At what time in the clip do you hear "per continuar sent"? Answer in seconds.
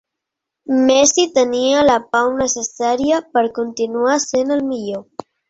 3.37-4.57